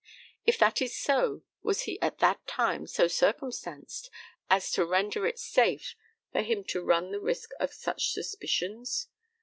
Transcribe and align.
If 0.47 0.57
that 0.57 0.81
is 0.81 0.97
so, 0.97 1.43
was 1.61 1.81
he 1.83 2.01
at 2.01 2.17
that 2.17 2.47
time 2.47 2.87
so 2.87 3.07
circumstanced 3.07 4.09
as 4.49 4.71
to 4.71 4.83
render 4.83 5.27
it 5.27 5.37
safe 5.37 5.93
for 6.31 6.41
him 6.41 6.63
to 6.73 6.81
run 6.81 7.11
the 7.11 7.19
risk 7.21 7.51
of 7.59 7.71
such 7.71 8.09
suspicions? 8.09 9.09